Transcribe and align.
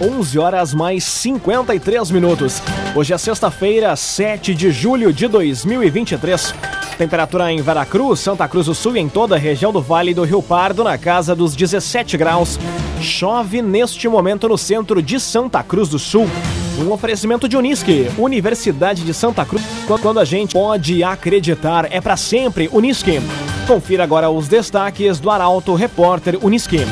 11 0.00 0.38
horas 0.38 0.72
mais 0.72 1.02
53 1.02 2.12
minutos. 2.12 2.62
Hoje 2.94 3.12
é 3.12 3.18
sexta-feira, 3.18 3.96
7 3.96 4.54
de 4.54 4.70
julho 4.70 5.12
de 5.12 5.26
2023. 5.26 6.54
Temperatura 6.96 7.50
em 7.50 7.60
Veracruz, 7.60 8.20
Santa 8.20 8.46
Cruz 8.46 8.66
do 8.66 8.76
Sul 8.76 8.96
e 8.96 9.00
em 9.00 9.08
toda 9.08 9.34
a 9.34 9.38
região 9.38 9.72
do 9.72 9.82
Vale 9.82 10.14
do 10.14 10.22
Rio 10.22 10.40
Pardo 10.40 10.84
na 10.84 10.96
casa 10.96 11.34
dos 11.34 11.56
17 11.56 12.16
graus. 12.16 12.60
Chove 13.02 13.60
neste 13.60 14.06
momento 14.06 14.48
no 14.48 14.56
centro 14.56 15.02
de 15.02 15.18
Santa 15.18 15.64
Cruz 15.64 15.88
do 15.88 15.98
Sul. 15.98 16.30
Um 16.78 16.92
oferecimento 16.92 17.48
de 17.48 17.56
Unisque, 17.56 18.08
Universidade 18.16 19.02
de 19.02 19.12
Santa 19.12 19.44
Cruz. 19.44 19.64
Quando 20.00 20.20
a 20.20 20.24
gente 20.24 20.52
pode 20.52 21.02
acreditar, 21.02 21.88
é 21.90 22.00
para 22.00 22.16
sempre 22.16 22.70
Unisque. 22.72 23.20
Confira 23.66 24.04
agora 24.04 24.30
os 24.30 24.46
destaques 24.46 25.18
do 25.18 25.28
Arauto 25.28 25.74
Repórter 25.74 26.38
Unisque. 26.40 26.86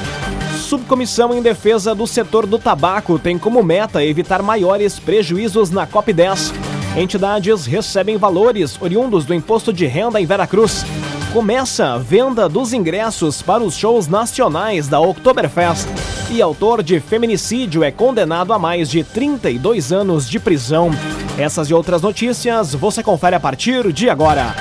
Subcomissão 0.67 1.33
em 1.33 1.41
Defesa 1.41 1.95
do 1.95 2.09
Setor 2.09 2.45
do 2.45 2.59
Tabaco 2.59 3.21
tem 3.21 3.39
como 3.39 3.63
meta 3.63 4.05
evitar 4.05 4.43
maiores 4.43 4.99
prejuízos 4.99 5.71
na 5.71 5.87
COP10. 5.87 6.53
Entidades 6.97 7.67
recebem 7.67 8.17
valores 8.17 8.77
oriundos 8.83 9.25
do 9.25 9.33
imposto 9.33 9.73
de 9.73 9.87
renda 9.87 10.21
em 10.21 10.27
Veracruz. 10.27 10.85
Começa 11.33 11.93
a 11.93 11.99
venda 11.99 12.49
dos 12.49 12.73
ingressos 12.73 13.41
para 13.43 13.63
os 13.63 13.77
shows 13.77 14.09
nacionais 14.09 14.89
da 14.89 14.99
Oktoberfest. 14.99 15.87
E 16.33 16.43
autor 16.43 16.83
de 16.83 16.99
feminicídio 16.99 17.85
é 17.85 17.93
condenado 17.93 18.53
a 18.53 18.59
mais 18.59 18.91
de 18.91 19.05
32 19.05 19.93
anos 19.93 20.29
de 20.29 20.41
prisão. 20.41 20.91
Essas 21.39 21.71
e 21.71 21.75
outras 21.75 22.03
notícias 22.03 22.75
você 22.75 23.05
confere 23.05 23.37
a 23.37 23.41
partir 23.41 23.93
de 23.93 24.11
agora. 24.11 24.53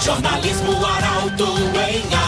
Jornalismo 0.00 0.84
Arauto 0.84 1.44
em 1.44 2.27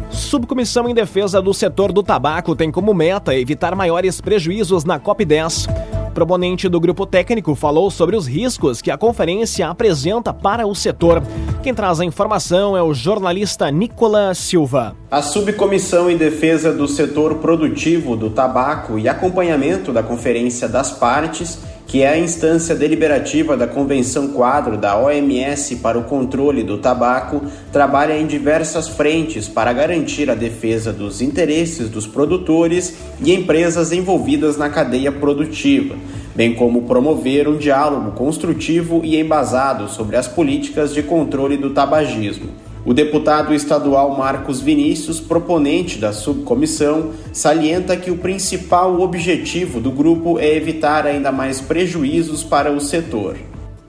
Subcomissão 0.31 0.87
em 0.87 0.93
Defesa 0.93 1.41
do 1.41 1.53
Setor 1.53 1.91
do 1.91 2.01
Tabaco 2.01 2.55
tem 2.55 2.71
como 2.71 2.93
meta 2.93 3.35
evitar 3.35 3.75
maiores 3.75 4.21
prejuízos 4.21 4.85
na 4.85 4.97
COP10. 4.97 5.67
Proponente 6.13 6.69
do 6.69 6.79
grupo 6.79 7.05
técnico 7.05 7.53
falou 7.53 7.91
sobre 7.91 8.15
os 8.15 8.27
riscos 8.27 8.81
que 8.81 8.89
a 8.89 8.97
conferência 8.97 9.67
apresenta 9.67 10.33
para 10.33 10.65
o 10.65 10.73
setor. 10.73 11.21
Quem 11.61 11.73
traz 11.73 11.99
a 11.99 12.05
informação 12.05 12.77
é 12.77 12.81
o 12.81 12.93
jornalista 12.93 13.69
Nicolas 13.69 14.37
Silva. 14.37 14.95
A 15.11 15.21
subcomissão 15.21 16.09
em 16.09 16.15
defesa 16.15 16.71
do 16.71 16.87
setor 16.87 17.39
produtivo 17.39 18.15
do 18.15 18.29
tabaco 18.29 18.97
e 18.97 19.09
acompanhamento 19.09 19.91
da 19.91 20.01
Conferência 20.01 20.69
das 20.69 20.91
Partes 20.91 21.59
que 21.91 22.03
é 22.03 22.07
a 22.07 22.17
instância 22.17 22.73
deliberativa 22.73 23.57
da 23.57 23.67
Convenção 23.67 24.29
Quadro 24.29 24.77
da 24.77 24.97
OMS 24.97 25.75
para 25.75 25.99
o 25.99 26.05
controle 26.05 26.63
do 26.63 26.77
tabaco, 26.77 27.41
trabalha 27.69 28.17
em 28.17 28.25
diversas 28.25 28.87
frentes 28.87 29.49
para 29.49 29.73
garantir 29.73 30.29
a 30.29 30.33
defesa 30.33 30.93
dos 30.93 31.21
interesses 31.21 31.89
dos 31.89 32.07
produtores 32.07 32.95
e 33.21 33.33
empresas 33.33 33.91
envolvidas 33.91 34.55
na 34.55 34.69
cadeia 34.69 35.11
produtiva, 35.11 35.97
bem 36.33 36.55
como 36.55 36.83
promover 36.83 37.49
um 37.49 37.57
diálogo 37.57 38.11
construtivo 38.11 39.01
e 39.03 39.19
embasado 39.19 39.89
sobre 39.89 40.15
as 40.15 40.29
políticas 40.29 40.93
de 40.93 41.03
controle 41.03 41.57
do 41.57 41.71
tabagismo. 41.71 42.70
O 42.83 42.93
deputado 42.93 43.53
estadual 43.53 44.17
Marcos 44.17 44.59
Vinícius, 44.59 45.19
proponente 45.19 45.99
da 45.99 46.11
subcomissão, 46.11 47.11
salienta 47.31 47.95
que 47.95 48.09
o 48.09 48.17
principal 48.17 48.99
objetivo 48.99 49.79
do 49.79 49.91
grupo 49.91 50.39
é 50.39 50.55
evitar 50.55 51.05
ainda 51.05 51.31
mais 51.31 51.61
prejuízos 51.61 52.43
para 52.43 52.71
o 52.71 52.81
setor. 52.81 53.37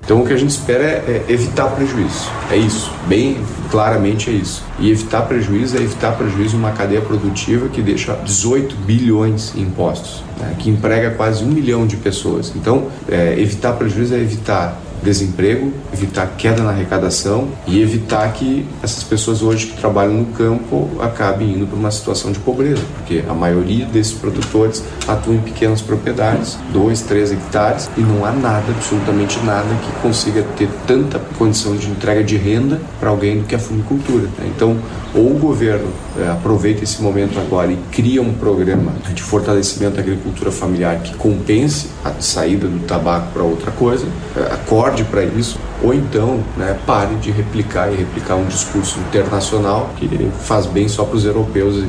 Então 0.05 0.21
o 0.21 0.27
que 0.27 0.33
a 0.33 0.37
gente 0.37 0.51
espera 0.51 0.85
é, 0.85 1.25
evitar 1.29 1.69
prejuízo. 1.69 2.29
É 2.51 2.57
isso, 2.57 2.93
bem 3.07 3.39
claramente 3.71 4.29
é 4.29 4.33
isso. 4.35 4.63
E 4.79 4.91
evitar 4.91 5.23
prejuízo 5.23 5.79
é 5.79 5.81
evitar 5.81 6.13
prejuízo 6.19 6.57
numa 6.57 6.73
cadeia 6.73 7.01
produtiva 7.01 7.69
que 7.69 7.81
deixa 7.81 8.15
18 8.17 8.75
bilhões 8.77 9.55
em 9.57 9.63
impostos, 9.63 10.23
né, 10.39 10.55
que 10.59 10.69
emprega 10.69 11.13
quase 11.13 11.45
um 11.45 11.49
milhão 11.49 11.87
de 11.87 11.97
pessoas. 11.97 12.53
Então, 12.55 12.89
é, 13.09 13.41
evitar 13.41 13.73
prejuízo 13.75 14.15
é 14.15 14.19
evitar 14.19 14.79
desemprego, 15.03 15.73
evitar 15.93 16.27
queda 16.39 16.63
na 16.63 16.71
arrecadação 16.71 17.49
e 17.67 17.81
evitar 17.81 18.33
que 18.33 18.67
essas 18.83 19.03
pessoas 19.03 19.43
hoje 19.43 19.67
que 19.67 19.77
trabalham 19.77 20.15
no 20.15 20.27
campo 20.27 20.89
acabem 21.01 21.55
indo 21.55 21.67
para 21.67 21.77
uma 21.77 21.91
situação 21.91 22.33
de 22.33 22.39
pobreza, 22.39 22.83
porque 22.97 23.25
a 23.29 23.35
maioria 23.35 23.85
desses 23.87 24.13
produtores 24.13 24.83
atuam 25.07 25.37
em 25.37 25.41
pequenas 25.41 25.81
propriedades, 25.81 26.59
2, 26.73 27.01
3 27.03 27.33
hectares, 27.33 27.91
e 27.97 28.01
não 28.01 28.25
há 28.25 28.33
nada, 28.33 28.65
absolutamente 28.69 29.39
nada, 29.45 29.69
que 29.83 30.03
consiga 30.03 30.43
ter 30.57 30.69
tanta 30.87 31.19
condição 31.39 31.77
de 31.77 31.89
entrega 31.89 32.23
de 32.23 32.37
renda 32.37 32.81
para 33.01 33.11
alguém 33.11 33.39
do 33.39 33.45
que 33.45 33.55
a 33.55 33.59
funicultura. 33.59 34.25
Né? 34.39 34.51
Então, 34.55 34.77
ou 35.15 35.31
o 35.33 35.39
governo 35.39 35.89
é, 36.19 36.29
aproveita 36.29 36.83
esse 36.83 37.03
momento 37.03 37.39
agora 37.39 37.71
e 37.71 37.77
cria 37.91 38.23
um 38.23 38.33
programa 38.35 38.93
de 39.15 39.23
fortalecimento 39.23 39.97
da 39.97 40.03
agricultura 40.03 40.51
familiar 40.51 41.01
que 41.01 41.15
compense 41.17 41.89
a 42.05 42.13
saída 42.21 42.67
do 42.67 42.87
tabaco 42.87 43.33
para 43.33 43.43
outra 43.43 43.71
coisa, 43.73 44.07
é, 44.37 44.53
acorde 44.53 45.05
para 45.05 45.25
isso, 45.25 45.59
ou 45.83 45.93
então 45.93 46.43
né, 46.57 46.79
pare 46.87 47.15
de 47.17 47.31
replicar 47.31 47.93
e 47.93 47.97
replicar 47.97 48.37
um 48.37 48.47
discurso 48.47 48.99
internacional 49.01 49.91
que 49.97 50.09
faz 50.41 50.67
bem 50.67 50.89
só 50.89 51.05
para 51.05 51.17
os 51.17 51.25
europeus 51.25 51.77
e 51.77 51.87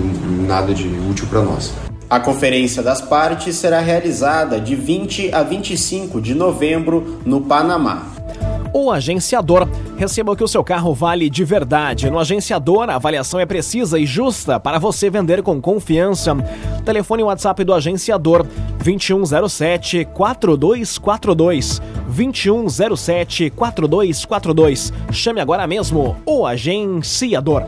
nada 0.48 0.74
de 0.74 0.88
útil 1.10 1.28
para 1.28 1.42
nós. 1.42 1.74
A 2.10 2.20
Conferência 2.20 2.84
das 2.84 3.02
Partes 3.02 3.56
será 3.56 3.80
realizada 3.80 4.60
de 4.60 4.76
20 4.76 5.34
a 5.34 5.42
25 5.42 6.22
de 6.22 6.36
novembro 6.36 7.20
no 7.26 7.42
Panamá 7.42 8.13
ou 8.74 8.92
agenciador. 8.92 9.68
Receba 9.96 10.36
que 10.36 10.44
o 10.44 10.48
seu 10.48 10.64
carro 10.64 10.94
vale 10.94 11.30
de 11.30 11.46
verdade. 11.46 12.10
No 12.10 12.20
agenciador, 12.20 12.90
a 12.90 12.96
avaliação 12.96 13.40
é 13.40 13.46
precisa 13.46 14.00
e 14.00 14.06
justa 14.06 14.60
para 14.60 14.80
você 14.80 15.10
vender 15.10 15.44
com 15.44 15.62
confiança. 15.62 16.36
Telefone 16.84 17.24
WhatsApp 17.24 17.64
do 17.64 17.74
agenciador 17.74 18.46
2107 18.84 20.06
4242. 20.14 21.82
2107 22.08 23.50
4242. 23.52 24.94
Chame 25.12 25.40
agora 25.40 25.68
mesmo 25.68 26.18
o 26.26 26.46
agenciador. 26.46 27.64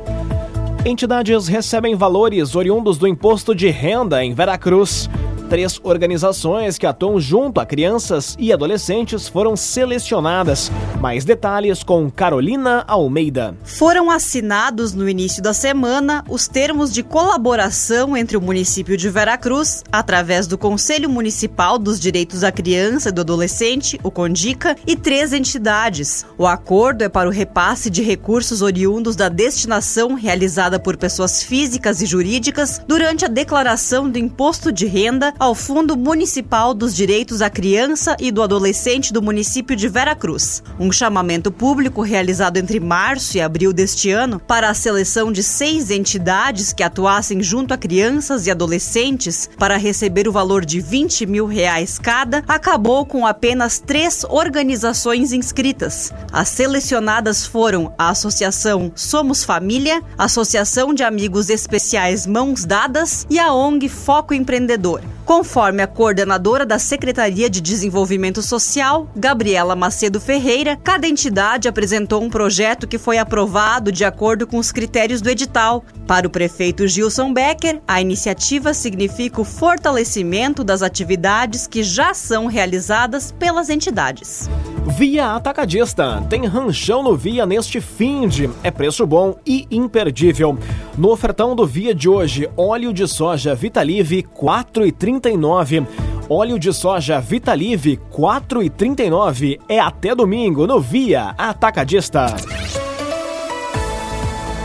Entidades 0.86 1.48
recebem 1.48 1.96
valores 1.96 2.56
oriundos 2.56 3.00
do 3.00 3.08
imposto 3.08 3.56
de 3.56 3.70
renda 3.70 4.24
em 4.24 4.36
Veracruz. 4.36 5.10
Três 5.56 5.80
organizações 5.86 6.78
que 6.78 6.86
atuam 6.86 7.18
junto 7.18 7.62
a 7.62 7.66
crianças 7.66 8.36
e 8.38 8.52
adolescentes 8.52 9.30
foram 9.30 9.56
selecionadas. 9.56 10.70
Mais 11.00 11.24
detalhes 11.24 11.82
com 11.82 12.12
Carolina 12.12 12.84
Almeida. 12.86 13.56
Foram 13.64 14.12
assinados 14.12 14.94
no 14.94 15.08
início 15.08 15.42
da 15.42 15.54
semana 15.54 16.26
os 16.28 16.50
termos 16.50 16.94
de 16.94 17.04
colaboração 17.04 18.18
entre 18.18 18.36
o 18.36 18.42
município 18.42 18.98
de 18.98 19.10
Veracruz, 19.10 19.82
através 19.90 20.46
do 20.46 20.58
Conselho 20.58 21.10
Municipal 21.10 21.80
dos 21.80 22.02
Direitos 22.02 22.42
da 22.42 22.52
Criança 22.52 23.08
e 23.08 23.12
do 23.14 23.22
Adolescente, 23.22 23.98
o 24.04 24.12
CONDICA, 24.12 24.76
e 24.86 24.98
três 24.98 25.32
entidades. 25.32 26.26
O 26.38 26.46
acordo 26.46 27.04
é 27.04 27.08
para 27.08 27.30
o 27.30 27.32
repasse 27.32 27.90
de 27.90 28.02
recursos 28.02 28.62
oriundos 28.62 29.16
da 29.16 29.30
destinação 29.30 30.16
realizada 30.16 30.82
por 30.82 30.98
pessoas 30.98 31.42
físicas 31.42 32.02
e 32.02 32.06
jurídicas 32.06 32.82
durante 32.86 33.24
a 33.24 33.30
declaração 33.30 34.10
do 34.10 34.20
imposto 34.20 34.70
de 34.70 34.86
renda 34.86 35.34
ao 35.46 35.54
Fundo 35.54 35.96
Municipal 35.96 36.74
dos 36.74 36.96
Direitos 36.96 37.38
da 37.38 37.52
Criança 37.52 38.18
e 38.20 38.32
do 38.32 38.42
Adolescente 38.42 39.14
do 39.14 39.22
município 39.22 39.76
de 39.76 39.88
Veracruz. 39.88 40.64
Um 40.80 40.92
chamamento 40.92 41.52
público 41.52 42.02
realizado 42.02 42.58
entre 42.58 42.80
março 42.80 43.38
e 43.38 43.42
abril 43.42 43.72
deste 43.72 44.10
ano 44.10 44.40
para 44.40 44.72
a 44.72 44.74
seleção 44.74 45.32
de 45.32 45.44
seis 45.44 45.92
entidades 45.92 46.74
que 46.74 46.82
atuassem 46.82 47.44
junto 47.44 47.76
a 47.76 47.78
crianças 47.78 48.48
e 48.48 48.52
adolescentes 48.52 49.48
para 49.56 49.78
receber 49.78 50.28
o 50.28 50.32
valor 50.32 50.66
de 50.66 50.82
20 50.82 51.28
mil 51.28 51.46
reais 51.46 52.00
cada, 52.00 52.44
acabou 52.48 53.06
com 53.06 53.24
apenas 53.28 53.78
três 53.78 54.26
organizações 54.28 55.32
inscritas. 55.32 56.12
As 56.34 56.50
selecionadas 56.50 57.46
foram 57.46 57.94
a 58.00 58.10
Associação 58.10 58.92
Somos 58.96 59.44
Família, 59.44 60.02
Associação 60.18 60.92
de 60.92 61.04
Amigos 61.04 61.52
Especiais 61.52 62.26
Mãos 62.26 62.66
Dadas 62.66 63.28
e 63.30 63.38
a 63.38 63.54
ONG 63.54 63.88
Foco 63.88 64.34
Empreendedor. 64.34 65.04
Conforme 65.26 65.82
a 65.82 65.88
coordenadora 65.88 66.68
da 66.68 66.78
Secretaria 66.78 67.50
de 67.50 67.60
Desenvolvimento 67.60 68.44
Social, 68.44 69.10
Gabriela 69.16 69.76
Macedo 69.76 70.22
Ferreira, 70.22 70.78
cada 70.84 71.08
entidade 71.08 71.68
apresentou 71.68 72.22
um 72.22 72.30
projeto 72.30 72.88
que 72.88 73.00
foi 73.00 73.18
aprovado 73.18 73.92
de 73.92 74.06
acordo 74.06 74.46
com 74.46 74.60
os 74.60 74.72
critérios 74.72 75.22
do 75.22 75.30
edital. 75.30 75.84
Para 76.06 76.28
o 76.28 76.30
prefeito 76.30 76.88
Gilson 76.88 77.34
Becker, 77.34 77.82
a 77.88 78.00
iniciativa 78.00 78.72
significa 78.72 79.42
o 79.42 79.46
fortalecimento 79.46 80.64
das 80.64 80.84
atividades 80.84 81.66
que 81.66 81.82
já 81.82 82.14
são 82.14 82.46
realizadas 82.46 83.32
pelas 83.32 83.72
entidades. 83.72 84.48
Via 84.86 85.34
Atacadista. 85.34 86.24
Tem 86.30 86.46
ranchão 86.46 87.02
no 87.02 87.18
Via 87.18 87.46
neste 87.46 87.82
fim 87.82 88.28
de. 88.28 88.50
É 88.64 88.70
preço 88.70 89.06
bom 89.06 89.36
e 89.46 89.68
imperdível. 89.72 90.58
No 90.96 91.12
ofertão 91.12 91.56
do 91.56 91.66
Via 91.66 91.94
de 91.94 92.08
hoje, 92.08 92.48
óleo 92.56 92.94
de 92.94 93.08
soja 93.08 93.56
Vitalive 93.56 94.24
4,39. 94.38 95.88
Óleo 96.30 96.60
de 96.60 96.72
soja 96.72 97.20
Vitalive 97.20 98.00
4,39 98.12 99.60
é 99.68 99.80
até 99.80 100.14
domingo 100.14 100.68
no 100.68 100.80
Via 100.80 101.34
Atacadista. 101.38 102.36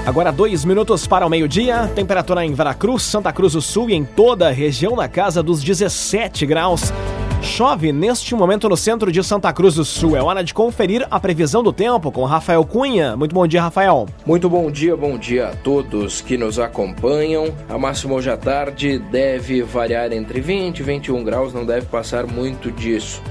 Agora 0.05 0.31
dois 0.31 0.65
minutos 0.65 1.07
para 1.07 1.27
o 1.27 1.31
meio-dia. 1.31 1.91
Temperatura 1.95 2.45
em 2.45 2.53
Veracruz, 2.53 3.03
Santa 3.03 3.33
Cruz 3.33 3.55
do 3.55 3.63
Sul 3.63 3.89
e 3.91 3.95
em 3.95 4.05
toda 4.05 4.49
a 4.49 4.53
região 4.53 4.97
na 4.97 5.09
casa 5.09 5.43
dos 5.43 5.63
17 5.63 6.45
graus. 6.47 6.93
Chove 7.43 7.91
neste 7.91 8.35
momento 8.35 8.69
no 8.69 8.77
centro 8.77 9.11
de 9.11 9.25
Santa 9.25 9.53
Cruz 9.53 9.75
do 9.75 9.85
Sul. 9.85 10.17
É 10.17 10.23
hora 10.23 10.45
de 10.45 10.53
conferir 10.53 11.07
a 11.11 11.19
previsão 11.19 11.63
do 11.63 11.73
tempo 11.73 12.13
com 12.13 12.25
Rafael 12.25 12.65
Cunha. 12.65 13.17
Muito 13.17 13.35
bom 13.35 13.47
dia, 13.47 13.63
Rafael. 13.63 14.07
Muito 14.27 14.49
bom 14.49 14.71
dia, 14.71 14.95
bom 14.95 15.17
dia 15.17 15.49
a 15.49 15.57
todos 15.57 16.21
que 16.21 16.37
nos 16.37 16.59
acompanham. 16.59 17.55
A 17.69 17.79
máxima 17.79 18.15
hoje 18.15 18.31
à 18.31 18.37
tarde 18.37 18.99
deve 18.99 19.63
variar 19.63 20.13
entre 20.13 20.41
20 20.41 20.81
e 20.81 20.83
21 20.83 21.25
graus, 21.25 21.55
não 21.55 21.65
deve 21.65 21.87
passar 21.87 22.27
muito 22.27 22.71
disso 22.71 23.23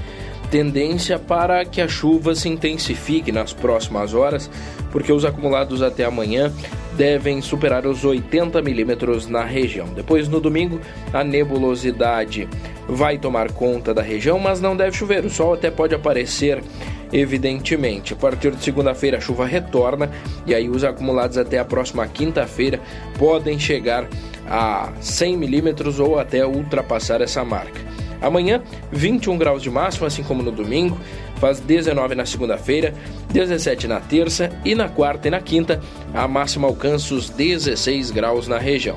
tendência 0.50 1.16
para 1.16 1.64
que 1.64 1.80
a 1.80 1.86
chuva 1.86 2.34
se 2.34 2.48
intensifique 2.48 3.30
nas 3.30 3.52
próximas 3.52 4.12
horas, 4.12 4.50
porque 4.90 5.12
os 5.12 5.24
acumulados 5.24 5.80
até 5.80 6.04
amanhã 6.04 6.52
devem 7.00 7.40
superar 7.40 7.86
os 7.86 8.04
80 8.04 8.60
milímetros 8.60 9.26
na 9.26 9.42
região. 9.42 9.86
Depois, 9.86 10.28
no 10.28 10.38
domingo, 10.38 10.78
a 11.14 11.24
nebulosidade 11.24 12.46
vai 12.86 13.16
tomar 13.16 13.52
conta 13.52 13.94
da 13.94 14.02
região, 14.02 14.38
mas 14.38 14.60
não 14.60 14.76
deve 14.76 14.94
chover. 14.94 15.24
O 15.24 15.30
sol 15.30 15.54
até 15.54 15.70
pode 15.70 15.94
aparecer, 15.94 16.62
evidentemente. 17.10 18.12
A 18.12 18.16
partir 18.16 18.50
de 18.50 18.62
segunda-feira, 18.62 19.16
a 19.16 19.20
chuva 19.20 19.46
retorna 19.46 20.10
e 20.46 20.54
aí 20.54 20.68
os 20.68 20.84
acumulados 20.84 21.38
até 21.38 21.58
a 21.58 21.64
próxima 21.64 22.06
quinta-feira 22.06 22.78
podem 23.18 23.58
chegar 23.58 24.06
a 24.46 24.92
100 25.00 25.38
milímetros 25.38 25.98
ou 25.98 26.18
até 26.18 26.46
ultrapassar 26.46 27.22
essa 27.22 27.42
marca. 27.42 27.80
Amanhã, 28.20 28.62
21 28.92 29.38
graus 29.38 29.62
de 29.62 29.70
máximo, 29.70 30.06
assim 30.06 30.22
como 30.22 30.42
no 30.42 30.52
domingo, 30.52 30.98
faz 31.40 31.58
19 31.58 32.14
na 32.14 32.26
segunda-feira, 32.26 32.94
17 33.32 33.88
na 33.88 33.98
terça 33.98 34.50
e 34.64 34.74
na 34.74 34.88
quarta 34.88 35.26
e 35.26 35.30
na 35.30 35.40
quinta, 35.40 35.80
a 36.12 36.28
máxima 36.28 36.68
alcança 36.68 37.14
os 37.14 37.30
16 37.30 38.10
graus 38.10 38.46
na 38.46 38.58
região. 38.58 38.96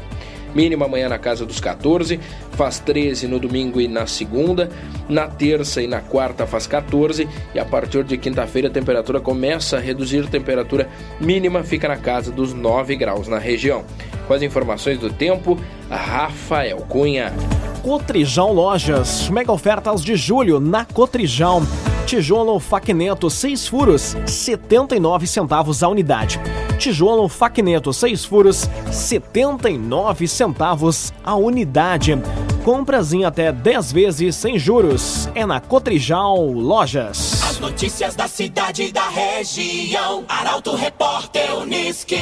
Mínima 0.53 0.85
amanhã 0.85 1.09
na 1.09 1.17
casa 1.17 1.45
dos 1.45 1.59
14, 1.59 2.19
faz 2.51 2.77
13 2.79 3.27
no 3.27 3.39
domingo 3.39 3.81
e 3.81 3.87
na 3.87 4.05
segunda, 4.05 4.69
na 5.09 5.27
terça 5.27 5.81
e 5.81 5.87
na 5.87 5.99
quarta 5.99 6.45
faz 6.45 6.67
14 6.67 7.27
e 7.55 7.59
a 7.59 7.65
partir 7.65 8.03
de 8.03 8.17
quinta-feira 8.17 8.67
a 8.67 8.71
temperatura 8.71 9.19
começa 9.19 9.77
a 9.77 9.79
reduzir, 9.79 10.27
temperatura 10.27 10.87
mínima 11.19 11.63
fica 11.63 11.87
na 11.87 11.97
casa 11.97 12.31
dos 12.31 12.53
9 12.53 12.95
graus 12.95 13.27
na 13.27 13.39
região. 13.39 13.83
Com 14.27 14.33
as 14.33 14.43
informações 14.43 14.99
do 14.99 15.11
tempo, 15.11 15.59
Rafael 15.89 16.77
Cunha. 16.87 17.33
Cotrijal 17.81 18.53
Lojas, 18.53 19.29
mega 19.29 19.51
ofertas 19.51 20.03
de 20.03 20.15
julho 20.15 20.59
na 20.59 20.85
Cotrijal. 20.85 21.61
Tijolo 22.05 22.59
Facneto 22.59 23.29
6 23.29 23.67
furos, 23.67 24.15
79 24.25 25.25
centavos 25.25 25.81
a 25.81 25.87
unidade. 25.87 26.39
Tijolo 26.77 27.27
Facneto 27.29 27.93
6 27.93 28.25
furos, 28.25 28.69
79 28.91 30.27
centavos 30.27 31.13
a 31.23 31.35
unidade. 31.35 32.21
Compras 32.63 33.13
em 33.13 33.25
até 33.25 33.51
10 33.51 33.91
vezes 33.91 34.35
sem 34.35 34.59
juros. 34.59 35.29
É 35.33 35.45
na 35.45 35.59
Cotrijal 35.59 36.45
Lojas. 36.45 37.41
As 37.43 37.59
notícias 37.59 38.15
da 38.15 38.27
cidade 38.27 38.83
e 38.83 38.91
da 38.91 39.07
região. 39.09 40.25
Arauto 40.27 40.75
Repórter 40.75 41.55
Uniski. 41.57 42.19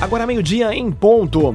Agora 0.00 0.26
meio-dia 0.26 0.74
em 0.74 0.90
ponto. 0.90 1.54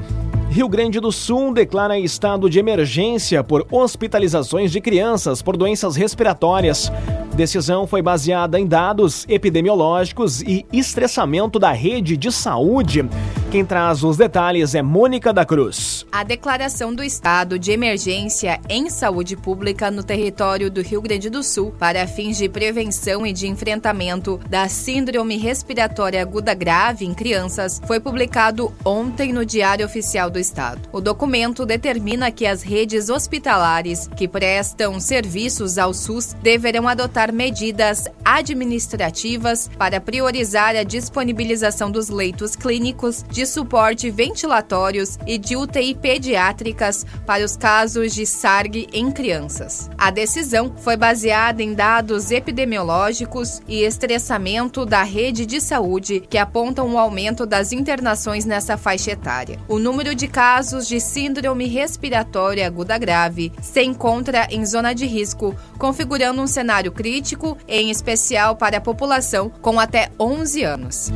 Rio 0.52 0.68
Grande 0.68 1.00
do 1.00 1.14
Sul 1.14 1.54
declara 1.54 1.98
estado 1.98 2.50
de 2.50 2.60
emergência 2.60 3.42
por 3.42 3.66
hospitalizações 3.72 4.70
de 4.70 4.82
crianças 4.82 5.42
por 5.42 5.56
doenças 5.56 5.96
respiratórias. 5.96 6.92
Decisão 7.34 7.88
foi 7.88 8.02
baseada 8.02 8.60
em 8.60 8.68
dados 8.68 9.26
epidemiológicos 9.30 10.42
e 10.42 10.66
estressamento 10.74 11.58
da 11.58 11.72
rede 11.72 12.18
de 12.18 12.30
saúde. 12.34 13.06
Quem 13.52 13.66
traz 13.66 14.02
os 14.02 14.16
detalhes 14.16 14.74
é 14.76 14.82
Mônica 14.82 15.34
da 15.34 15.44
Cruz. 15.44 16.06
A 16.10 16.24
declaração 16.24 16.96
do 16.96 17.04
estado 17.04 17.60
de 17.60 17.74
emergência 17.74 18.62
em 18.70 18.90
saúde 18.90 19.36
pública 19.36 19.92
no 19.92 20.04
território 20.04 20.72
do 20.72 20.82
Rio 20.82 21.02
Grande 21.02 21.30
do 21.30 21.44
Sul 21.44 21.76
para 21.78 22.08
fins 22.08 22.38
de 22.38 22.48
prevenção 22.48 23.28
e 23.28 23.34
de 23.34 23.50
enfrentamento 23.50 24.40
da 24.50 24.70
síndrome 24.70 25.36
respiratória 25.36 26.22
aguda 26.22 26.54
grave 26.54 27.04
em 27.04 27.14
crianças 27.14 27.82
foi 27.86 28.00
publicado 28.00 28.74
ontem 28.86 29.34
no 29.34 29.46
Diário 29.46 29.86
Oficial 29.86 30.30
do 30.30 30.40
Estado. 30.40 30.88
O 30.94 31.02
documento 31.02 31.66
determina 31.66 32.32
que 32.32 32.46
as 32.46 32.64
redes 32.64 33.10
hospitalares 33.10 34.08
que 34.16 34.30
prestam 34.30 34.98
serviços 34.98 35.78
ao 35.78 35.94
SUS 35.94 36.34
deverão 36.42 36.88
adotar 36.88 37.34
medidas 37.34 38.08
administrativas 38.24 39.70
para 39.78 40.00
priorizar 40.00 40.74
a 40.74 40.84
disponibilização 40.84 41.92
dos 41.92 42.08
leitos 42.08 42.56
clínicos 42.56 43.26
de 43.30 43.41
suporte 43.46 44.10
ventilatórios 44.10 45.18
e 45.26 45.38
de 45.38 45.56
UTI 45.56 45.96
pediátricas 45.96 47.06
para 47.26 47.44
os 47.44 47.56
casos 47.56 48.14
de 48.14 48.26
SARG 48.26 48.88
em 48.94 49.12
crianças. 49.12 49.90
A 49.98 50.12
decisão 50.12 50.74
foi 50.78 50.98
baseada 50.98 51.62
em 51.62 51.74
dados 51.74 52.32
epidemiológicos 52.32 53.62
e 53.68 53.84
estressamento 53.84 54.86
da 54.86 55.04
rede 55.04 55.46
de 55.46 55.60
saúde 55.62 56.22
que 56.30 56.38
apontam 56.38 56.94
o 56.94 56.98
aumento 56.98 57.46
das 57.46 57.72
internações 57.72 58.46
nessa 58.46 58.78
faixa 58.78 59.12
etária. 59.12 59.60
O 59.68 59.80
número 59.80 60.14
de 60.16 60.28
casos 60.28 60.88
de 60.88 61.00
síndrome 61.00 61.68
respiratória 61.68 62.66
aguda 62.66 62.98
grave 62.98 63.52
se 63.62 63.84
encontra 63.84 64.48
em 64.50 64.66
zona 64.66 64.94
de 64.94 65.06
risco, 65.06 65.56
configurando 65.78 66.42
um 66.42 66.48
cenário 66.48 66.92
crítico, 66.92 67.58
em 67.68 67.90
especial 67.90 68.56
para 68.56 68.78
a 68.78 68.82
população 68.82 69.50
com 69.62 69.80
até 69.80 70.10
11 70.20 70.64
anos. 70.64 71.12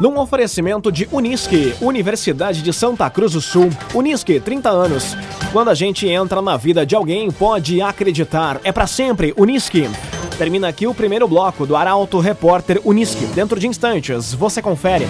Num 0.00 0.16
oferecimento 0.16 0.92
de 0.92 1.08
Unisque, 1.10 1.74
Universidade 1.80 2.62
de 2.62 2.72
Santa 2.72 3.10
Cruz 3.10 3.32
do 3.32 3.40
Sul. 3.40 3.68
Unisque, 3.92 4.38
30 4.38 4.70
anos. 4.70 5.16
Quando 5.52 5.70
a 5.70 5.74
gente 5.74 6.06
entra 6.06 6.40
na 6.40 6.56
vida 6.56 6.86
de 6.86 6.94
alguém, 6.94 7.28
pode 7.32 7.82
acreditar. 7.82 8.60
É 8.62 8.70
para 8.70 8.86
sempre, 8.86 9.34
Unisque. 9.36 9.90
Termina 10.38 10.68
aqui 10.68 10.86
o 10.86 10.94
primeiro 10.94 11.26
bloco 11.26 11.66
do 11.66 11.74
Arauto 11.74 12.20
Repórter 12.20 12.80
Unisque. 12.84 13.26
Dentro 13.34 13.58
de 13.58 13.66
instantes, 13.66 14.32
você 14.32 14.62
confere. 14.62 15.08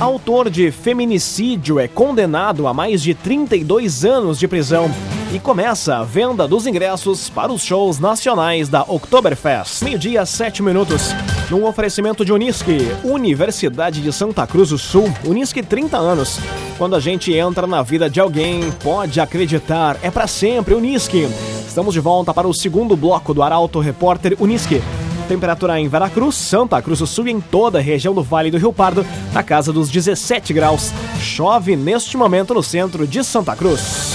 Autor 0.00 0.50
de 0.50 0.72
feminicídio 0.72 1.78
é 1.78 1.86
condenado 1.86 2.66
a 2.66 2.74
mais 2.74 3.00
de 3.00 3.14
32 3.14 4.04
anos 4.04 4.40
de 4.40 4.48
prisão. 4.48 4.90
E 5.32 5.40
começa 5.40 5.96
a 5.96 6.04
venda 6.04 6.46
dos 6.46 6.68
ingressos 6.68 7.28
para 7.28 7.52
os 7.52 7.64
shows 7.64 7.98
nacionais 7.98 8.68
da 8.68 8.82
Oktoberfest. 8.82 9.82
Meio-dia, 9.82 10.24
7 10.24 10.62
minutos. 10.62 11.10
Num 11.50 11.66
oferecimento 11.66 12.24
de 12.24 12.32
Unisque, 12.32 12.78
Universidade 13.02 14.00
de 14.00 14.12
Santa 14.12 14.46
Cruz 14.46 14.68
do 14.68 14.78
Sul. 14.78 15.12
Unisque 15.24 15.64
30 15.64 15.96
anos. 15.96 16.38
Quando 16.78 16.94
a 16.94 17.00
gente 17.00 17.34
entra 17.34 17.66
na 17.66 17.82
vida 17.82 18.08
de 18.08 18.20
alguém, 18.20 18.70
pode 18.84 19.20
acreditar, 19.20 19.98
é 20.00 20.12
para 20.12 20.28
sempre 20.28 20.74
Unisque. 20.74 21.28
Estamos 21.66 21.92
de 21.92 22.00
volta 22.00 22.32
para 22.32 22.46
o 22.46 22.54
segundo 22.54 22.96
bloco 22.96 23.34
do 23.34 23.42
Arauto 23.42 23.80
Repórter 23.80 24.36
Unisque. 24.38 24.80
Temperatura 25.26 25.80
em 25.80 25.88
Veracruz, 25.88 26.36
Santa 26.36 26.80
Cruz 26.80 27.00
do 27.00 27.06
Sul 27.06 27.26
e 27.26 27.32
em 27.32 27.40
toda 27.40 27.80
a 27.80 27.82
região 27.82 28.14
do 28.14 28.22
Vale 28.22 28.50
do 28.50 28.58
Rio 28.58 28.72
Pardo, 28.72 29.04
na 29.32 29.42
casa 29.42 29.72
dos 29.72 29.90
17 29.90 30.52
graus. 30.52 30.92
Chove 31.20 31.74
neste 31.74 32.16
momento 32.16 32.54
no 32.54 32.62
centro 32.62 33.08
de 33.08 33.24
Santa 33.24 33.56
Cruz. 33.56 34.05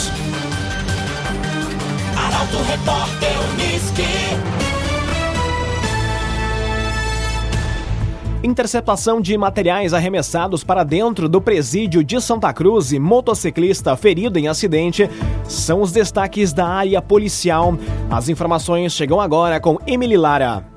Repórter. 2.60 3.32
Interceptação 8.44 9.22
de 9.22 9.38
materiais 9.38 9.94
arremessados 9.94 10.64
para 10.64 10.84
dentro 10.84 11.30
do 11.30 11.40
presídio 11.40 12.04
de 12.04 12.20
Santa 12.20 12.52
Cruz 12.52 12.92
e 12.92 12.98
motociclista 12.98 13.96
ferido 13.96 14.40
em 14.40 14.48
acidente 14.48 15.08
são 15.44 15.82
os 15.82 15.92
destaques 15.92 16.52
da 16.52 16.68
área 16.68 17.02
policial. 17.04 17.78
As 18.10 18.30
informações 18.30 18.94
chegam 18.94 19.22
agora 19.22 19.60
com 19.60 19.78
Emily 19.86 20.18
Lara. 20.18 20.71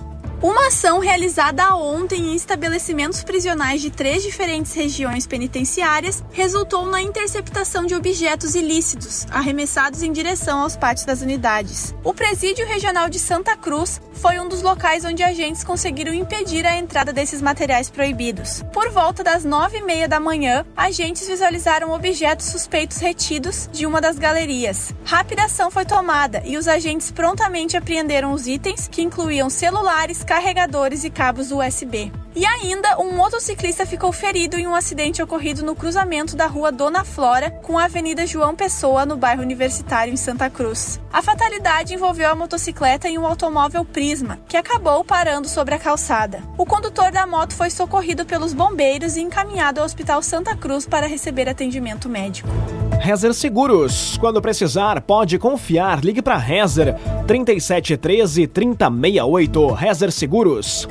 Uma 0.45 0.67
ação 0.67 0.99
realizada 0.99 1.75
ontem 1.75 2.33
em 2.33 2.35
estabelecimentos 2.35 3.25
prisionais 3.25 3.81
de 3.81 3.91
três 3.91 4.23
diferentes 4.23 4.75
regiões 4.75 5.27
penitenciárias 5.27 6.23
resultou 6.33 6.85
na 6.85 7.01
interceptação 7.01 7.87
de 7.87 7.95
objetos 7.95 8.55
ilícitos 8.55 9.27
arremessados 9.31 10.03
em 10.03 10.13
direção 10.13 10.61
aos 10.61 10.77
pátios 10.77 11.07
das 11.07 11.23
unidades. 11.23 11.95
O 12.05 12.13
Presídio 12.13 12.67
Regional 12.67 13.09
de 13.09 13.19
Santa 13.19 13.57
Cruz 13.57 14.03
foi 14.13 14.39
um 14.39 14.47
dos 14.47 14.61
locais 14.61 15.05
onde 15.05 15.23
agentes 15.23 15.65
conseguiram 15.65 16.13
impedir 16.13 16.67
a 16.67 16.77
entrada 16.77 17.11
desses 17.11 17.41
materiais 17.41 17.89
proibidos. 17.89 18.63
Por 18.73 18.91
volta 18.91 19.25
das 19.25 19.45
nove 19.45 19.79
e 19.79 19.83
meia 19.83 20.07
da 20.07 20.21
manhã, 20.21 20.65
agentes 20.77 21.27
visualizaram 21.27 21.91
objetos 21.91 22.47
suspeitos 22.47 22.99
retidos 22.99 23.69
de 23.73 23.87
uma 23.87 24.01
das 24.01 24.19
galerias. 24.19 24.95
Rápida 25.05 25.45
ação 25.45 25.71
foi 25.71 25.85
tomada 25.85 26.43
e 26.45 26.57
os 26.57 26.69
agentes 26.69 27.11
prontamente 27.11 27.77
apreenderam 27.77 28.33
os 28.33 28.47
itens, 28.47 28.89
que 28.89 29.03
incluíam 29.03 29.49
celulares, 29.49 30.23
carregadores 30.35 31.05
e 31.05 31.11
cabos 31.11 31.53
USB. 31.53 32.11
E 32.37 32.45
ainda, 32.45 32.99
um 32.99 33.13
motociclista 33.13 33.87
ficou 33.87 34.11
ferido 34.11 34.59
em 34.59 34.67
um 34.67 34.75
acidente 34.75 35.23
ocorrido 35.23 35.65
no 35.65 35.77
cruzamento 35.77 36.35
da 36.35 36.49
rua 36.49 36.73
Dona 36.73 37.05
Flora 37.05 37.49
com 37.49 37.79
a 37.79 37.85
Avenida 37.85 38.27
João 38.27 38.57
Pessoa, 38.57 39.07
no 39.07 39.17
bairro 39.17 39.41
Universitário, 39.41 40.13
em 40.13 40.17
Santa 40.17 40.51
Cruz. 40.51 41.01
A 41.13 41.23
fatalidade 41.23 41.95
envolveu 41.95 42.29
a 42.29 42.35
motocicleta 42.35 43.09
em 43.09 43.17
um 43.19 43.25
automóvel 43.25 43.85
Prisma, 43.85 44.41
que 44.49 44.57
acabou 44.57 45.05
parando 45.05 45.49
sobre 45.49 45.77
a 45.77 45.79
calçada. 45.79 46.43
O 46.59 46.67
condutor 46.67 47.13
da 47.13 47.25
moto 47.25 47.55
foi 47.55 47.71
socorrido 47.71 48.27
pelos 48.27 48.53
bombeiros 48.53 49.17
e 49.17 49.21
encaminhado 49.21 49.79
ao 49.79 49.87
Hospital 49.87 50.21
Santa 50.21 50.57
Cruz 50.57 50.87
para 50.87 51.07
receber 51.07 51.49
atendimento 51.49 52.09
médico. 52.09 52.49
Rezer 53.01 53.33
Seguros. 53.33 54.19
Quando 54.19 54.43
precisar, 54.43 55.01
pode 55.03 55.39
confiar. 55.39 56.05
Ligue 56.05 56.21
para 56.21 56.37
Rezer 56.37 56.97
3713 57.29 58.49
3068. 58.49 59.73
Rezer 59.73 60.11
Seguros. 60.11 60.89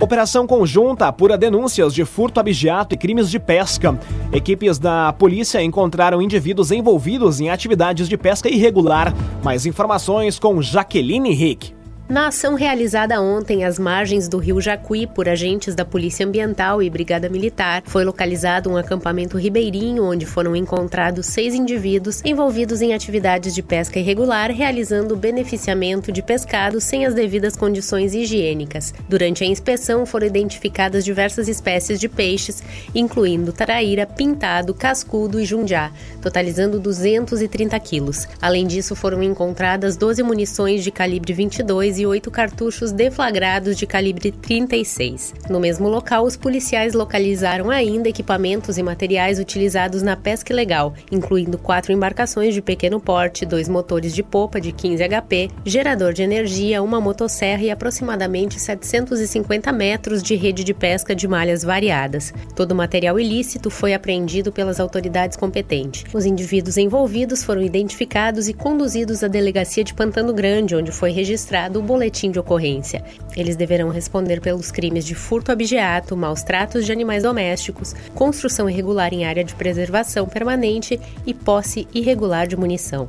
Operação 0.00 0.46
conjunta 0.46 1.06
apura 1.06 1.36
denúncias 1.36 1.92
de 1.92 2.06
furto 2.06 2.40
abigeato 2.40 2.94
e 2.94 2.98
crimes 2.98 3.30
de 3.30 3.38
pesca. 3.38 4.00
Equipes 4.32 4.78
da 4.78 5.12
polícia 5.12 5.62
encontraram 5.62 6.22
indivíduos 6.22 6.72
envolvidos 6.72 7.38
em 7.38 7.50
atividades 7.50 8.08
de 8.08 8.16
pesca 8.16 8.48
irregular. 8.48 9.14
Mais 9.44 9.66
informações 9.66 10.38
com 10.38 10.62
Jaqueline 10.62 11.34
Rick. 11.34 11.79
Na 12.10 12.26
ação 12.26 12.56
realizada 12.56 13.22
ontem 13.22 13.62
às 13.62 13.78
margens 13.78 14.26
do 14.28 14.36
rio 14.36 14.60
Jacuí 14.60 15.06
por 15.06 15.28
agentes 15.28 15.76
da 15.76 15.84
Polícia 15.84 16.26
Ambiental 16.26 16.82
e 16.82 16.90
Brigada 16.90 17.28
Militar, 17.28 17.84
foi 17.86 18.04
localizado 18.04 18.68
um 18.68 18.76
acampamento 18.76 19.38
ribeirinho 19.38 20.02
onde 20.02 20.26
foram 20.26 20.56
encontrados 20.56 21.26
seis 21.26 21.54
indivíduos 21.54 22.20
envolvidos 22.24 22.82
em 22.82 22.92
atividades 22.92 23.54
de 23.54 23.62
pesca 23.62 24.00
irregular, 24.00 24.50
realizando 24.50 25.14
o 25.14 25.16
beneficiamento 25.16 26.10
de 26.10 26.20
pescado 26.20 26.80
sem 26.80 27.06
as 27.06 27.14
devidas 27.14 27.54
condições 27.54 28.12
higiênicas. 28.12 28.92
Durante 29.08 29.44
a 29.44 29.46
inspeção 29.46 30.04
foram 30.04 30.26
identificadas 30.26 31.04
diversas 31.04 31.46
espécies 31.46 32.00
de 32.00 32.08
peixes, 32.08 32.60
incluindo 32.92 33.52
taraíra, 33.52 34.04
pintado, 34.04 34.74
cascudo 34.74 35.38
e 35.38 35.44
jundiá, 35.44 35.92
totalizando 36.20 36.80
230 36.80 37.78
quilos. 37.78 38.26
Além 38.42 38.66
disso, 38.66 38.96
foram 38.96 39.22
encontradas 39.22 39.96
12 39.96 40.24
munições 40.24 40.82
de 40.82 40.90
calibre 40.90 41.32
22 41.32 41.99
e 42.00 42.06
oito 42.06 42.30
cartuchos 42.30 42.92
deflagrados 42.92 43.76
de 43.76 43.86
calibre 43.86 44.32
36. 44.32 45.34
No 45.48 45.60
mesmo 45.60 45.88
local, 45.88 46.24
os 46.24 46.36
policiais 46.36 46.94
localizaram 46.94 47.70
ainda 47.70 48.08
equipamentos 48.08 48.78
e 48.78 48.82
materiais 48.82 49.38
utilizados 49.38 50.02
na 50.02 50.16
pesca 50.16 50.52
ilegal, 50.52 50.94
incluindo 51.12 51.58
quatro 51.58 51.92
embarcações 51.92 52.54
de 52.54 52.62
pequeno 52.62 52.98
porte, 52.98 53.44
dois 53.44 53.68
motores 53.68 54.14
de 54.14 54.22
popa 54.22 54.60
de 54.60 54.72
15 54.72 55.02
HP, 55.04 55.50
gerador 55.64 56.12
de 56.12 56.22
energia, 56.22 56.82
uma 56.82 57.00
motosserra 57.00 57.62
e 57.62 57.70
aproximadamente 57.70 58.58
750 58.58 59.70
metros 59.72 60.22
de 60.22 60.34
rede 60.34 60.64
de 60.64 60.72
pesca 60.72 61.14
de 61.14 61.28
malhas 61.28 61.62
variadas. 61.62 62.32
Todo 62.56 62.72
o 62.72 62.74
material 62.74 63.20
ilícito 63.20 63.70
foi 63.70 63.92
apreendido 63.92 64.50
pelas 64.50 64.80
autoridades 64.80 65.36
competentes. 65.36 66.04
Os 66.14 66.24
indivíduos 66.24 66.76
envolvidos 66.76 67.44
foram 67.44 67.62
identificados 67.62 68.48
e 68.48 68.54
conduzidos 68.54 69.22
à 69.22 69.28
delegacia 69.28 69.84
de 69.84 69.92
Pantano 69.92 70.32
Grande, 70.32 70.74
onde 70.74 70.90
foi 70.90 71.10
registrado 71.10 71.78
o 71.78 71.82
boletim 71.90 72.30
de 72.30 72.38
ocorrência. 72.38 73.02
Eles 73.36 73.56
deverão 73.56 73.88
responder 73.88 74.40
pelos 74.40 74.70
crimes 74.70 75.04
de 75.04 75.16
furto 75.16 75.50
abigeato, 75.50 76.16
maus 76.16 76.44
tratos 76.44 76.86
de 76.86 76.92
animais 76.92 77.24
domésticos, 77.24 77.96
construção 78.14 78.70
irregular 78.70 79.12
em 79.12 79.24
área 79.24 79.42
de 79.42 79.56
preservação 79.56 80.28
permanente 80.28 81.00
e 81.26 81.34
posse 81.34 81.88
irregular 81.92 82.46
de 82.46 82.56
munição. 82.56 83.08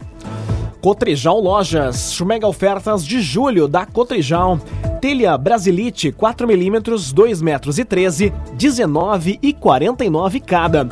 Cotrijal 0.81 1.39
Lojas, 1.39 2.19
mega 2.21 2.47
ofertas 2.47 3.05
de 3.05 3.21
julho 3.21 3.67
da 3.67 3.85
Cotrijal. 3.85 4.59
Telha 4.99 5.37
Brasilite 5.37 6.11
4mm, 6.11 7.13
2 7.13 7.39
metros 7.39 7.77
e 7.77 7.85
13, 7.85 8.33
19 8.53 9.37
e 9.43 9.53
49 9.53 10.39
cada. 10.39 10.85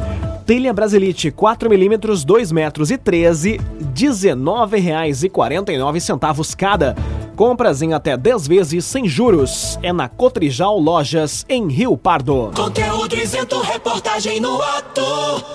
Telha 0.46 0.72
Brasilite 0.74 1.32
4mm, 1.32 2.24
2 2.24 2.52
metros 2.52 2.92
e 2.92 3.00
13, 3.00 3.54
R$ 3.54 3.60
19,49 3.94 6.56
cada. 6.56 6.96
Compras 7.40 7.82
em 7.82 7.94
até 7.94 8.18
10 8.18 8.50
vezes 8.50 8.84
sem 8.84 9.08
juros. 9.08 9.80
É 9.82 9.94
na 9.94 10.10
Cotrijal 10.10 10.78
Lojas, 10.78 11.46
em 11.48 11.70
Rio 11.70 11.96
Pardo. 11.96 12.52
Conteúdo 12.54 13.16
isento, 13.16 13.62
reportagem 13.62 14.42
no 14.42 14.62
ato. 14.62 15.02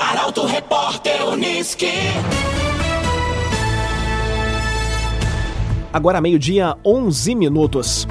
Arauto 0.01 0.47
Repórter 0.47 1.29
Uniski. 1.29 1.93
Agora 5.93 6.23
meio-dia, 6.23 6.75
11 6.83 7.35
minutos. 7.35 8.09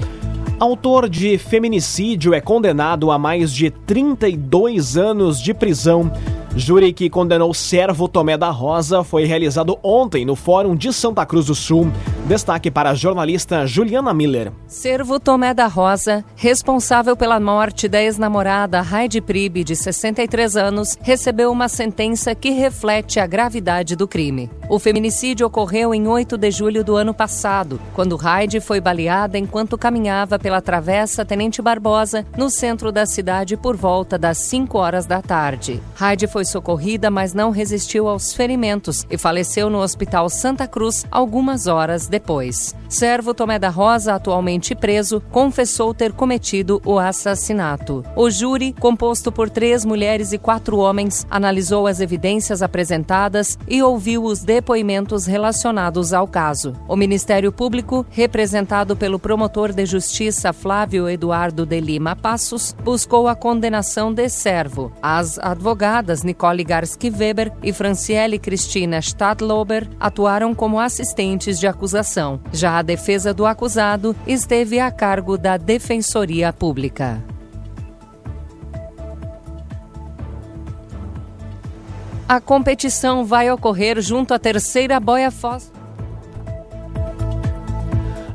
Autor 0.59 1.09
de 1.09 1.39
feminicídio 1.39 2.31
é 2.35 2.39
condenado 2.39 3.09
a 3.09 3.17
mais 3.17 3.51
de 3.51 3.71
32 3.71 4.97
anos 4.97 5.41
de 5.41 5.51
prisão. 5.51 6.11
Júri 6.55 6.93
que 6.93 7.09
condenou 7.09 7.51
Servo 7.51 8.07
Tomé 8.07 8.37
da 8.37 8.51
Rosa 8.51 9.03
foi 9.03 9.25
realizado 9.25 9.79
ontem 9.81 10.23
no 10.23 10.35
Fórum 10.35 10.75
de 10.75 10.93
Santa 10.93 11.25
Cruz 11.25 11.47
do 11.47 11.55
Sul. 11.55 11.91
Destaque 12.27 12.69
para 12.69 12.91
a 12.91 12.93
jornalista 12.93 13.65
Juliana 13.65 14.13
Miller. 14.13 14.51
Servo 14.67 15.19
Tomé 15.19 15.53
da 15.53 15.65
Rosa, 15.65 16.23
responsável 16.35 17.17
pela 17.17 17.39
morte 17.39 17.87
da 17.87 18.01
ex-namorada 18.01 18.81
Heidi 18.81 19.19
Pribe, 19.19 19.63
de 19.63 19.75
63 19.75 20.55
anos, 20.55 20.97
recebeu 21.01 21.51
uma 21.51 21.67
sentença 21.67 22.35
que 22.35 22.51
reflete 22.51 23.19
a 23.19 23.25
gravidade 23.25 23.95
do 23.95 24.07
crime. 24.07 24.49
O 24.69 24.77
feminicídio 24.77 25.47
ocorreu 25.47 25.93
em 25.93 26.07
8 26.07 26.37
de 26.37 26.51
julho 26.51 26.83
do 26.83 26.95
ano 26.95 27.13
passado, 27.13 27.79
quando 27.93 28.17
Heidi 28.23 28.61
foi 28.61 28.79
baleada 28.79 29.37
enquanto 29.37 29.77
caminhava 29.77 30.37
pela 30.37 30.61
Travessa 30.61 31.25
Tenente 31.25 31.61
Barbosa, 31.61 32.25
no 32.37 32.49
centro 32.49 32.91
da 32.91 33.05
cidade, 33.05 33.57
por 33.57 33.75
volta 33.75 34.17
das 34.17 34.37
5 34.37 34.77
horas 34.77 35.05
da 35.05 35.21
tarde. 35.21 35.81
Heidi 35.99 36.27
foi 36.27 36.42
socorrida, 36.45 37.09
mas 37.09 37.33
não 37.33 37.51
resistiu 37.51 38.07
aos 38.07 38.33
ferimentos 38.33 39.05
e 39.09 39.17
faleceu 39.17 39.69
no 39.69 39.79
Hospital 39.79 40.29
Santa 40.29 40.67
Cruz 40.67 41.05
algumas 41.11 41.67
horas 41.67 42.07
depois. 42.07 42.75
Servo 42.89 43.33
Tomé 43.33 43.57
da 43.57 43.69
Rosa, 43.69 44.13
atualmente 44.13 44.75
preso, 44.75 45.21
confessou 45.31 45.93
ter 45.93 46.13
cometido 46.13 46.81
o 46.85 46.99
assassinato. 46.99 48.03
O 48.15 48.29
júri, 48.29 48.73
composto 48.73 49.31
por 49.31 49.49
três 49.49 49.83
mulheres 49.83 50.31
e 50.31 50.37
quatro 50.37 50.77
homens, 50.77 51.25
analisou 51.29 51.87
as 51.87 51.99
evidências 51.99 52.61
apresentadas 52.61 53.57
e 53.67 53.81
ouviu 53.81 54.23
os 54.23 54.43
depoimentos 54.43 55.25
relacionados 55.25 56.13
ao 56.13 56.27
caso. 56.27 56.73
O 56.87 56.95
Ministério 56.95 57.51
Público, 57.51 58.05
representado 58.09 58.95
pelo 58.95 59.17
promotor 59.19 59.71
de 59.71 59.85
justiça 59.85 60.53
Flávio 60.53 61.09
Eduardo 61.09 61.65
de 61.65 61.79
Lima 61.79 62.15
Passos, 62.15 62.75
buscou 62.83 63.27
a 63.27 63.35
condenação 63.35 64.13
de 64.13 64.29
Servo. 64.29 64.91
As 65.01 65.39
advogadas 65.39 66.23
Nicole 66.33 66.63
Garski 66.63 67.11
Weber 67.11 67.53
e 67.61 67.71
Franciele 67.71 68.39
Cristina 68.39 68.97
Stadlober 68.97 69.87
atuaram 69.99 70.55
como 70.55 70.79
assistentes 70.79 71.59
de 71.59 71.67
acusação. 71.67 72.41
Já 72.51 72.79
a 72.79 72.81
defesa 72.81 73.31
do 73.33 73.45
acusado 73.45 74.15
esteve 74.25 74.79
a 74.79 74.89
cargo 74.89 75.37
da 75.37 75.57
Defensoria 75.57 76.51
Pública. 76.51 77.23
A 82.27 82.41
competição 82.41 83.23
vai 83.23 83.51
ocorrer 83.51 84.01
junto 84.01 84.33
à 84.33 84.39
terceira 84.39 84.99
boia 84.99 85.29
Foz. 85.29 85.71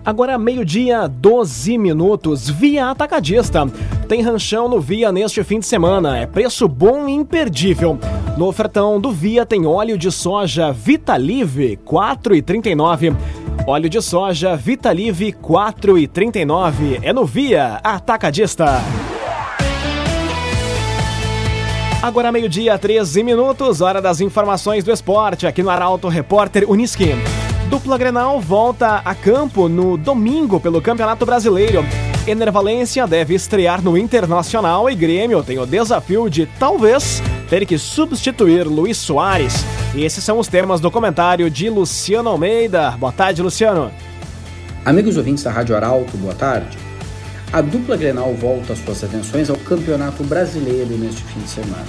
Agora 0.09 0.38
meio-dia, 0.38 1.07
12 1.07 1.77
minutos, 1.77 2.49
Via 2.49 2.88
Atacadista. 2.88 3.67
Tem 4.09 4.23
ranchão 4.23 4.67
no 4.67 4.81
Via 4.81 5.12
neste 5.12 5.45
fim 5.45 5.59
de 5.59 5.67
semana. 5.67 6.17
É 6.17 6.25
preço 6.25 6.67
bom 6.67 7.07
e 7.07 7.12
imperdível. 7.12 7.99
No 8.35 8.47
ofertão 8.47 8.99
do 8.99 9.12
Via 9.12 9.45
tem 9.45 9.67
óleo 9.67 9.99
de 9.99 10.11
soja 10.11 10.73
Vitalive, 10.73 11.79
4,39. 11.85 13.15
Óleo 13.67 13.91
de 13.91 14.00
soja 14.00 14.57
Vitalive, 14.57 15.35
4,39. 15.35 17.00
É 17.03 17.12
no 17.12 17.27
Via 17.27 17.79
Atacadista. 17.85 18.81
Agora 22.03 22.33
meio-dia, 22.33 22.79
13 22.79 23.23
minutos, 23.23 23.83
hora 23.83 24.00
das 24.00 24.23
informações 24.23 24.83
do 24.83 24.91
esporte, 24.91 25.47
aqui 25.47 25.62
no 25.62 25.69
Arauto 25.69 26.09
Repórter 26.09 26.65
Uniski. 26.67 27.11
Dupla 27.68 27.98
Grenal 27.98 28.40
volta 28.40 29.02
a 29.04 29.14
campo 29.14 29.68
no 29.68 29.98
domingo 29.98 30.58
pelo 30.58 30.80
Campeonato 30.80 31.26
Brasileiro. 31.26 31.84
Enervalência 32.26 33.06
deve 33.06 33.34
estrear 33.34 33.82
no 33.82 33.98
Internacional 33.98 34.88
e 34.88 34.94
Grêmio 34.94 35.42
tem 35.42 35.58
o 35.58 35.66
desafio 35.66 36.30
de, 36.30 36.46
talvez, 36.58 37.22
ter 37.50 37.66
que 37.66 37.76
substituir 37.76 38.66
Luiz 38.66 38.96
Soares. 38.96 39.66
Esses 39.94 40.25
são 40.25 40.38
os 40.38 40.48
temas 40.48 40.80
do 40.80 40.90
comentário 40.90 41.50
de 41.50 41.68
Luciano 41.68 42.30
Almeida. 42.30 42.92
Boa 42.92 43.12
tarde, 43.12 43.42
Luciano. 43.42 43.90
Amigos 44.82 45.18
ouvintes 45.18 45.44
da 45.44 45.50
Rádio 45.50 45.76
Arauto, 45.76 46.16
boa 46.16 46.34
tarde. 46.34 46.78
A 47.52 47.60
dupla 47.60 47.98
Grenal 47.98 48.32
volta 48.32 48.75
suas 48.76 49.04
atenções 49.04 49.50
ao 49.50 49.56
Campeonato 49.56 50.25
Brasileiro 50.25 50.96
neste 50.96 51.22
fim 51.22 51.40
de 51.40 51.50
semana. 51.50 51.87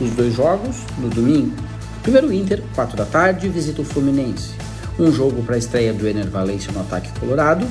Os 0.00 0.10
dois 0.10 0.32
jogos, 0.34 0.78
no 0.96 1.10
domingo. 1.10 1.54
Primeiro 2.02 2.32
Inter, 2.32 2.62
4 2.74 2.96
da 2.96 3.04
tarde, 3.04 3.50
visita 3.50 3.82
o 3.82 3.84
Fluminense. 3.84 4.67
Um 4.98 5.12
jogo 5.12 5.42
para 5.44 5.54
a 5.54 5.58
estreia 5.58 5.92
do 5.92 6.08
Ener 6.08 6.28
Valencia 6.28 6.72
no 6.72 6.80
ataque 6.80 7.16
colorado. 7.20 7.64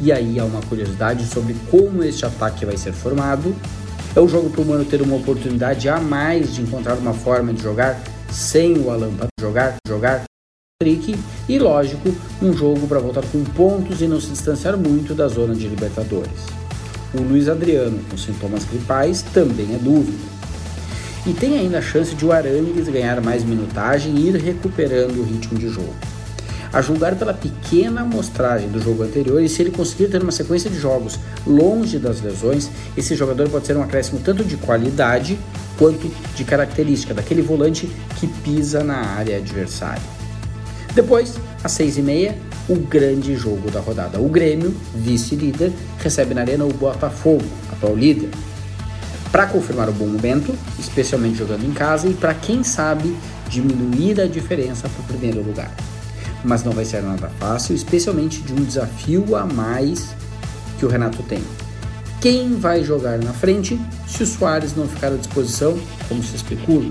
E 0.00 0.10
aí 0.10 0.40
há 0.40 0.44
uma 0.44 0.60
curiosidade 0.62 1.24
sobre 1.26 1.54
como 1.70 2.02
este 2.02 2.26
ataque 2.26 2.66
vai 2.66 2.76
ser 2.76 2.92
formado. 2.92 3.54
É 4.16 4.20
o 4.20 4.26
jogo 4.26 4.50
para 4.50 4.60
o 4.62 4.64
Mano 4.64 4.84
ter 4.84 5.00
uma 5.00 5.16
oportunidade 5.16 5.88
a 5.88 6.00
mais 6.00 6.54
de 6.54 6.62
encontrar 6.62 6.94
uma 6.94 7.14
forma 7.14 7.52
de 7.52 7.62
jogar 7.62 8.02
sem 8.30 8.76
o 8.78 8.90
Alan 8.90 9.14
para 9.14 9.28
jogar, 9.40 9.76
jogar, 9.86 10.24
trick 10.82 11.16
e 11.48 11.58
lógico, 11.58 12.12
um 12.42 12.52
jogo 12.52 12.88
para 12.88 12.98
voltar 12.98 13.22
com 13.30 13.44
pontos 13.44 14.02
e 14.02 14.08
não 14.08 14.20
se 14.20 14.30
distanciar 14.30 14.76
muito 14.76 15.14
da 15.14 15.28
zona 15.28 15.54
de 15.54 15.68
Libertadores. 15.68 16.46
O 17.14 17.22
Luiz 17.22 17.48
Adriano, 17.48 18.00
com 18.10 18.16
sintomas 18.16 18.64
gripais, 18.64 19.22
também 19.22 19.74
é 19.74 19.78
dúvida. 19.78 20.18
E 21.24 21.32
tem 21.32 21.56
ainda 21.56 21.78
a 21.78 21.82
chance 21.82 22.14
de 22.16 22.26
o 22.26 22.32
Arangues 22.32 22.88
ganhar 22.88 23.20
mais 23.20 23.44
minutagem 23.44 24.16
e 24.16 24.28
ir 24.28 24.34
recuperando 24.34 25.20
o 25.20 25.22
ritmo 25.22 25.56
de 25.56 25.68
jogo. 25.68 25.94
A 26.72 26.80
julgar 26.80 27.14
pela 27.16 27.34
pequena 27.34 28.00
amostragem 28.00 28.70
do 28.70 28.80
jogo 28.80 29.02
anterior, 29.02 29.42
e 29.42 29.48
se 29.48 29.60
ele 29.60 29.70
conseguir 29.70 30.08
ter 30.08 30.22
uma 30.22 30.32
sequência 30.32 30.70
de 30.70 30.78
jogos 30.78 31.18
longe 31.46 31.98
das 31.98 32.22
lesões, 32.22 32.70
esse 32.96 33.14
jogador 33.14 33.50
pode 33.50 33.66
ser 33.66 33.76
um 33.76 33.82
acréscimo 33.82 34.20
tanto 34.20 34.42
de 34.42 34.56
qualidade 34.56 35.38
quanto 35.78 36.10
de 36.34 36.44
característica 36.44 37.12
daquele 37.12 37.42
volante 37.42 37.90
que 38.18 38.26
pisa 38.26 38.82
na 38.82 38.96
área 38.96 39.36
adversária. 39.36 40.02
Depois, 40.94 41.34
às 41.62 41.72
seis 41.72 41.98
e 41.98 42.02
meia, 42.02 42.38
o 42.66 42.76
grande 42.76 43.34
jogo 43.34 43.70
da 43.70 43.80
rodada. 43.80 44.18
O 44.18 44.28
Grêmio, 44.28 44.74
vice-líder, 44.94 45.72
recebe 45.98 46.32
na 46.32 46.40
arena 46.40 46.64
o 46.64 46.72
Botafogo, 46.72 47.44
atual 47.70 47.94
líder. 47.94 48.30
Para 49.30 49.46
confirmar 49.46 49.90
o 49.90 49.92
bom 49.92 50.06
momento, 50.06 50.54
especialmente 50.78 51.36
jogando 51.36 51.66
em 51.66 51.72
casa, 51.72 52.08
e 52.08 52.14
para 52.14 52.32
quem 52.32 52.62
sabe 52.62 53.14
diminuir 53.48 54.20
a 54.20 54.26
diferença 54.26 54.88
para 54.88 55.02
o 55.02 55.06
primeiro 55.06 55.42
lugar. 55.42 55.70
Mas 56.44 56.62
não 56.64 56.72
vai 56.72 56.84
ser 56.84 57.02
nada 57.02 57.28
fácil, 57.38 57.74
especialmente 57.74 58.40
de 58.42 58.52
um 58.52 58.64
desafio 58.64 59.36
a 59.36 59.46
mais 59.46 60.14
que 60.78 60.84
o 60.84 60.88
Renato 60.88 61.22
tem. 61.22 61.42
Quem 62.20 62.56
vai 62.56 62.84
jogar 62.84 63.18
na 63.18 63.32
frente 63.32 63.80
se 64.06 64.22
o 64.22 64.26
Soares 64.26 64.76
não 64.76 64.86
ficar 64.86 65.08
à 65.08 65.16
disposição, 65.16 65.76
como 66.08 66.22
se 66.22 66.36
especula? 66.36 66.90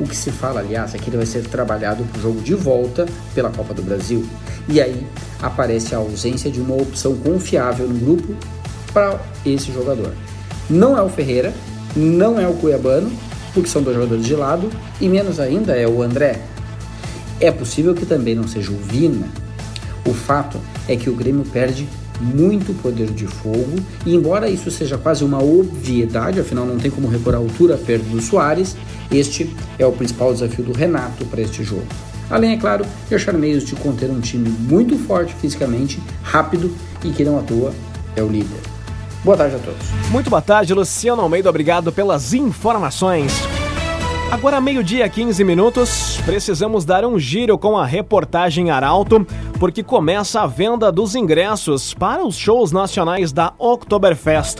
O 0.00 0.06
que 0.06 0.16
se 0.16 0.30
fala, 0.32 0.60
aliás, 0.60 0.94
é 0.94 0.98
que 0.98 1.08
ele 1.08 1.18
vai 1.18 1.26
ser 1.26 1.44
trabalhado 1.44 2.02
para 2.04 2.18
o 2.18 2.22
jogo 2.22 2.40
de 2.40 2.54
volta 2.54 3.06
pela 3.34 3.50
Copa 3.50 3.74
do 3.74 3.82
Brasil. 3.82 4.26
E 4.68 4.80
aí 4.80 5.06
aparece 5.40 5.94
a 5.94 5.98
ausência 5.98 6.50
de 6.50 6.60
uma 6.60 6.74
opção 6.74 7.14
confiável 7.16 7.86
no 7.86 7.98
grupo 7.98 8.34
para 8.92 9.20
esse 9.44 9.70
jogador. 9.72 10.12
Não 10.68 10.96
é 10.96 11.02
o 11.02 11.08
Ferreira, 11.08 11.52
não 11.94 12.40
é 12.40 12.48
o 12.48 12.54
Cuiabano, 12.54 13.12
porque 13.52 13.68
são 13.68 13.82
dois 13.82 13.96
jogadores 13.96 14.24
de 14.24 14.34
lado, 14.34 14.70
e 15.00 15.08
menos 15.08 15.38
ainda 15.38 15.76
é 15.76 15.86
o 15.86 16.02
André. 16.02 16.40
É 17.40 17.50
possível 17.50 17.94
que 17.94 18.06
também 18.06 18.34
não 18.34 18.46
seja 18.46 18.70
o 18.70 18.76
Vina. 18.76 19.28
O 20.06 20.12
fato 20.12 20.60
é 20.88 20.96
que 20.96 21.08
o 21.08 21.14
Grêmio 21.14 21.44
perde 21.44 21.88
muito 22.20 22.72
poder 22.80 23.10
de 23.10 23.26
fogo, 23.26 23.76
e 24.06 24.14
embora 24.14 24.48
isso 24.48 24.70
seja 24.70 24.96
quase 24.96 25.24
uma 25.24 25.42
obviedade, 25.42 26.38
afinal 26.38 26.64
não 26.64 26.78
tem 26.78 26.90
como 26.90 27.08
repor 27.08 27.34
a 27.34 27.38
altura 27.38 27.76
perto 27.76 28.04
do 28.04 28.20
Soares, 28.20 28.76
este 29.10 29.54
é 29.78 29.86
o 29.86 29.92
principal 29.92 30.32
desafio 30.32 30.64
do 30.64 30.72
Renato 30.72 31.24
para 31.26 31.40
este 31.40 31.64
jogo. 31.64 31.86
Além, 32.30 32.52
é 32.52 32.56
claro, 32.56 32.86
de 33.08 33.14
achar 33.14 33.34
meios 33.34 33.64
de 33.64 33.74
conter 33.76 34.10
um 34.10 34.20
time 34.20 34.48
muito 34.48 34.96
forte 34.98 35.34
fisicamente, 35.34 36.00
rápido 36.22 36.74
e 37.02 37.10
que 37.10 37.24
não 37.24 37.38
à 37.38 37.42
toa 37.42 37.72
é 38.16 38.22
o 38.22 38.28
líder. 38.28 38.60
Boa 39.22 39.36
tarde 39.36 39.56
a 39.56 39.58
todos. 39.58 39.86
Muito 40.10 40.30
boa 40.30 40.42
tarde, 40.42 40.72
Luciano 40.72 41.22
Almeida. 41.22 41.48
Obrigado 41.48 41.92
pelas 41.92 42.32
informações. 42.32 43.32
Agora, 44.30 44.60
meio-dia, 44.60 45.08
15 45.08 45.44
minutos, 45.44 46.20
precisamos 46.24 46.84
dar 46.84 47.04
um 47.04 47.18
giro 47.18 47.56
com 47.56 47.78
a 47.78 47.86
reportagem 47.86 48.70
Arauto, 48.70 49.24
porque 49.60 49.82
começa 49.82 50.40
a 50.40 50.46
venda 50.46 50.90
dos 50.90 51.14
ingressos 51.14 51.94
para 51.94 52.24
os 52.24 52.36
shows 52.36 52.72
nacionais 52.72 53.32
da 53.32 53.52
Oktoberfest. 53.58 54.58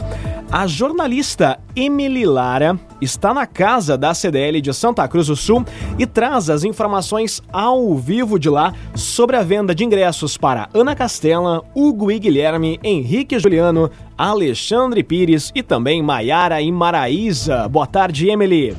A 0.51 0.67
jornalista 0.67 1.59
Emily 1.75 2.25
Lara 2.25 2.79
está 3.01 3.33
na 3.33 3.45
casa 3.45 3.97
da 3.97 4.13
CDL 4.13 4.61
de 4.61 4.73
Santa 4.73 5.05
Cruz 5.07 5.27
do 5.27 5.35
Sul 5.35 5.65
e 5.99 6.05
traz 6.05 6.49
as 6.49 6.63
informações 6.63 7.41
ao 7.51 7.95
vivo 7.95 8.39
de 8.39 8.49
lá 8.49 8.73
sobre 8.93 9.35
a 9.35 9.43
venda 9.43 9.75
de 9.75 9.83
ingressos 9.83 10.37
para 10.37 10.69
Ana 10.73 10.95
Castela, 10.95 11.61
Hugo 11.75 12.09
e 12.11 12.19
Guilherme, 12.19 12.79
Henrique 12.83 13.37
Juliano, 13.39 13.91
Alexandre 14.17 15.03
Pires 15.03 15.51
e 15.53 15.61
também 15.61 16.01
Maiara 16.01 16.61
e 16.61 16.71
Maraísa. 16.71 17.67
Boa 17.67 17.87
tarde, 17.87 18.29
Emily. 18.29 18.73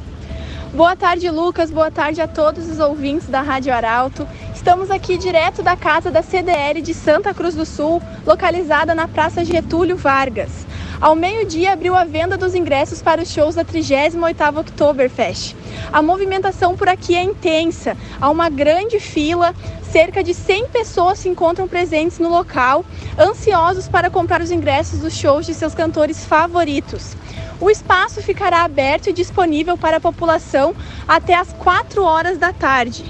Boa 0.77 0.95
tarde, 0.95 1.31
Lucas. 1.31 1.71
Boa 1.71 1.91
tarde 1.91 2.21
a 2.21 2.29
todos 2.29 2.69
os 2.69 2.79
ouvintes 2.79 3.29
da 3.29 3.41
Rádio 3.41 3.73
Arauto. 3.73 4.29
Estamos 4.55 4.91
aqui 4.91 5.17
direto 5.17 5.63
da 5.63 5.75
casa 5.75 6.11
da 6.11 6.23
CDL 6.23 6.83
de 6.83 6.93
Santa 6.93 7.33
Cruz 7.33 7.55
do 7.55 7.65
Sul, 7.65 8.03
localizada 8.27 8.95
na 8.95 9.09
Praça 9.09 9.43
Getúlio 9.43 9.97
Vargas. 9.97 10.67
Ao 11.01 11.15
meio-dia 11.15 11.73
abriu 11.73 11.97
a 11.97 12.05
venda 12.05 12.37
dos 12.37 12.55
ingressos 12.55 13.01
para 13.01 13.23
os 13.23 13.31
shows 13.31 13.55
da 13.55 13.65
38ª 13.65 14.61
Oktoberfest. 14.61 15.57
A 15.91 16.03
movimentação 16.03 16.77
por 16.77 16.91
aqui 16.91 17.15
é 17.15 17.23
intensa, 17.23 17.97
há 18.21 18.29
uma 18.29 18.51
grande 18.51 19.01
fila, 19.01 19.55
cerca 19.91 20.23
de 20.23 20.35
100 20.35 20.69
pessoas 20.69 21.21
se 21.21 21.29
encontram 21.31 21.67
presentes 21.67 22.19
no 22.19 22.29
local, 22.29 22.85
ansiosos 23.19 23.89
para 23.89 24.11
comprar 24.11 24.43
os 24.43 24.51
ingressos 24.51 25.01
dos 25.01 25.15
shows 25.15 25.47
de 25.47 25.55
seus 25.55 25.75
cantores 25.75 26.23
favoritos. 26.27 27.17
O 27.59 27.71
espaço 27.71 28.23
ficará 28.23 28.65
aberto 28.65 29.09
e 29.09 29.13
disponível 29.13 29.79
para 29.79 29.97
a 29.97 30.01
população 30.01 30.75
até 31.09 31.35
às 31.35 31.53
4 31.55 32.05
horas 32.05 32.37
da 32.37 32.53
tarde. 32.53 33.05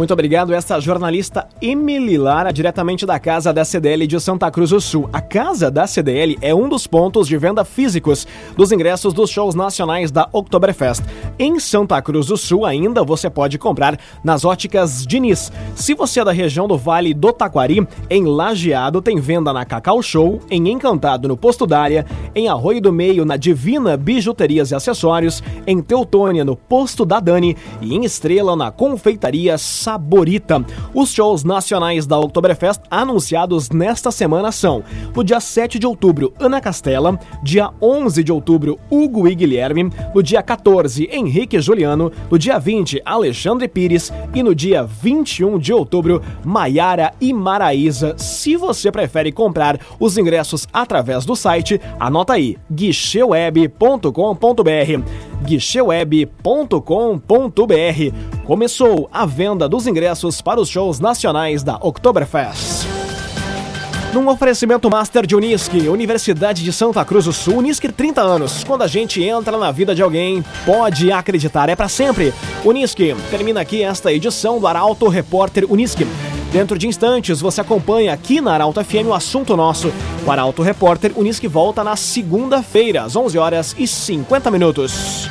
Muito 0.00 0.14
obrigado, 0.14 0.54
essa 0.54 0.80
jornalista 0.80 1.46
Emily 1.60 2.16
Lara, 2.16 2.50
diretamente 2.50 3.04
da 3.04 3.18
Casa 3.18 3.52
da 3.52 3.66
CDL 3.66 4.06
de 4.06 4.18
Santa 4.18 4.50
Cruz 4.50 4.70
do 4.70 4.80
Sul. 4.80 5.10
A 5.12 5.20
Casa 5.20 5.70
da 5.70 5.86
CDL 5.86 6.38
é 6.40 6.54
um 6.54 6.70
dos 6.70 6.86
pontos 6.86 7.28
de 7.28 7.36
venda 7.36 7.66
físicos 7.66 8.26
dos 8.56 8.72
ingressos 8.72 9.12
dos 9.12 9.28
shows 9.28 9.54
nacionais 9.54 10.10
da 10.10 10.26
Oktoberfest. 10.32 11.02
Em 11.38 11.60
Santa 11.60 12.00
Cruz 12.00 12.28
do 12.28 12.38
Sul, 12.38 12.64
ainda 12.64 13.04
você 13.04 13.28
pode 13.28 13.58
comprar 13.58 14.00
nas 14.24 14.42
óticas 14.42 15.04
Diniz. 15.06 15.52
Se 15.74 15.92
você 15.92 16.20
é 16.20 16.24
da 16.24 16.32
região 16.32 16.66
do 16.66 16.78
Vale 16.78 17.12
do 17.12 17.30
Taquari, 17.30 17.86
em 18.08 18.24
Lajeado 18.24 19.02
tem 19.02 19.20
venda 19.20 19.52
na 19.52 19.66
Cacau 19.66 20.02
Show, 20.02 20.40
em 20.50 20.70
Encantado 20.70 21.28
no 21.28 21.36
Posto 21.36 21.66
Dália, 21.66 22.06
em 22.34 22.48
Arroio 22.48 22.80
do 22.80 22.90
Meio 22.90 23.26
na 23.26 23.36
Divina 23.36 23.98
Bijuterias 23.98 24.70
e 24.70 24.74
Acessórios, 24.74 25.42
em 25.66 25.82
Teutônia 25.82 26.42
no 26.42 26.56
Posto 26.56 27.04
da 27.04 27.20
Dani 27.20 27.54
e 27.82 27.94
em 27.94 28.02
Estrela 28.02 28.56
na 28.56 28.70
Confeitaria 28.70 29.58
Saborita. 29.90 30.64
Os 30.94 31.12
shows 31.12 31.42
nacionais 31.42 32.06
da 32.06 32.16
Oktoberfest 32.16 32.80
anunciados 32.88 33.70
nesta 33.70 34.12
semana 34.12 34.52
são: 34.52 34.84
no 35.14 35.24
dia 35.24 35.40
7 35.40 35.80
de 35.80 35.86
outubro, 35.86 36.32
Ana 36.38 36.60
Castela, 36.60 37.18
dia 37.42 37.70
11 37.82 38.22
de 38.22 38.30
outubro, 38.30 38.78
Hugo 38.88 39.26
e 39.26 39.34
Guilherme, 39.34 39.90
no 40.14 40.22
dia 40.22 40.42
14, 40.42 41.08
Henrique 41.10 41.60
Juliano, 41.60 42.12
no 42.30 42.38
dia 42.38 42.56
20, 42.58 43.02
Alexandre 43.04 43.66
Pires 43.66 44.12
e 44.32 44.44
no 44.44 44.54
dia 44.54 44.84
21 44.84 45.58
de 45.58 45.72
outubro, 45.72 46.22
Maiara 46.44 47.12
e 47.20 47.32
Maraísa. 47.32 48.14
Se 48.16 48.54
você 48.54 48.92
prefere 48.92 49.32
comprar 49.32 49.80
os 49.98 50.16
ingressos 50.16 50.68
através 50.72 51.24
do 51.24 51.34
site, 51.34 51.80
anota 51.98 52.34
aí: 52.34 52.56
guicheweb.com.br 52.70 55.30
guicheweb.com.br. 55.42 58.39
Começou 58.44 59.08
a 59.12 59.26
venda 59.26 59.68
dos 59.68 59.86
ingressos 59.86 60.40
para 60.40 60.60
os 60.60 60.68
shows 60.68 60.98
nacionais 60.98 61.62
da 61.62 61.76
Oktoberfest. 61.76 62.86
Num 64.12 64.28
oferecimento 64.28 64.90
Master 64.90 65.24
de 65.24 65.36
Unisque, 65.36 65.88
Universidade 65.88 66.64
de 66.64 66.72
Santa 66.72 67.04
Cruz 67.04 67.26
do 67.26 67.32
Sul, 67.32 67.58
Unisque 67.58 67.92
30 67.92 68.20
anos. 68.20 68.64
Quando 68.64 68.82
a 68.82 68.88
gente 68.88 69.22
entra 69.22 69.56
na 69.56 69.70
vida 69.70 69.94
de 69.94 70.02
alguém, 70.02 70.44
pode 70.66 71.12
acreditar, 71.12 71.68
é 71.68 71.76
para 71.76 71.88
sempre. 71.88 72.34
Unisque, 72.64 73.14
termina 73.30 73.60
aqui 73.60 73.84
esta 73.84 74.12
edição 74.12 74.58
do 74.58 74.66
Arauto 74.66 75.06
Repórter 75.06 75.64
Unisque. 75.70 76.04
Dentro 76.50 76.76
de 76.76 76.88
instantes, 76.88 77.40
você 77.40 77.60
acompanha 77.60 78.12
aqui 78.12 78.40
na 78.40 78.52
Arauto 78.52 78.82
FM 78.82 79.06
o 79.06 79.14
assunto 79.14 79.56
nosso. 79.56 79.92
O 80.26 80.30
Arauto 80.30 80.62
Repórter 80.62 81.12
Unisque 81.14 81.46
volta 81.46 81.84
na 81.84 81.94
segunda-feira, 81.94 83.04
às 83.04 83.14
11 83.14 83.38
horas 83.38 83.76
e 83.78 83.86
50 83.86 84.50
minutos. 84.50 85.30